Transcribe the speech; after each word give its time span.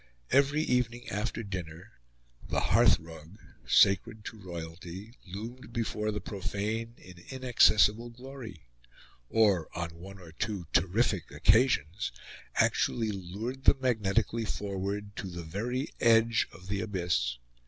Every 0.31 0.63
evening 0.63 1.07
after 1.11 1.43
dinner, 1.43 1.91
the 2.49 2.59
hearth 2.59 2.97
rug, 2.99 3.37
sacred 3.67 4.25
to 4.25 4.37
royalty, 4.39 5.13
loomed 5.27 5.71
before 5.71 6.09
the 6.11 6.19
profane 6.19 6.95
in 6.97 7.19
inaccessible 7.29 8.09
glory, 8.09 8.65
or, 9.29 9.67
on 9.77 9.91
one 9.99 10.17
or 10.17 10.31
two 10.31 10.65
terrific 10.73 11.29
occasions, 11.29 12.11
actually 12.55 13.11
lured 13.11 13.65
them 13.65 13.77
magnetically 13.79 14.45
forward 14.45 15.15
to 15.17 15.27
the 15.27 15.43
very 15.43 15.89
edge 16.01 16.47
of 16.51 16.65
the 16.67 16.81
abyss. 16.81 17.37